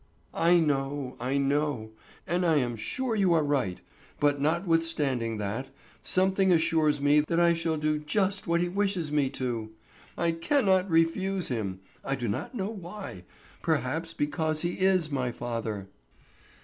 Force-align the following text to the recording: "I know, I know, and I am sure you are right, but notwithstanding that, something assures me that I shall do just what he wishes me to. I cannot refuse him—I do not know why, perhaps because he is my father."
"I 0.33 0.59
know, 0.59 1.15
I 1.19 1.37
know, 1.37 1.91
and 2.25 2.43
I 2.43 2.55
am 2.55 2.75
sure 2.75 3.13
you 3.15 3.33
are 3.33 3.43
right, 3.43 3.79
but 4.19 4.41
notwithstanding 4.41 5.37
that, 5.37 5.67
something 6.01 6.51
assures 6.51 6.99
me 6.99 7.19
that 7.19 7.39
I 7.39 7.53
shall 7.53 7.77
do 7.77 7.99
just 7.99 8.47
what 8.47 8.61
he 8.61 8.67
wishes 8.67 9.11
me 9.11 9.29
to. 9.29 9.69
I 10.17 10.31
cannot 10.31 10.89
refuse 10.89 11.49
him—I 11.49 12.15
do 12.15 12.27
not 12.27 12.55
know 12.55 12.71
why, 12.71 13.25
perhaps 13.61 14.15
because 14.15 14.63
he 14.63 14.79
is 14.79 15.11
my 15.11 15.31
father." 15.31 15.87